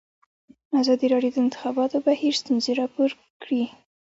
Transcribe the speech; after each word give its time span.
ازادي 0.79 1.05
راډیو 1.13 1.31
د 1.33 1.35
د 1.39 1.43
انتخاباتو 1.45 2.03
بهیر 2.07 2.33
ستونزې 2.41 2.71
راپور 2.81 3.09
کړي. 3.41 3.63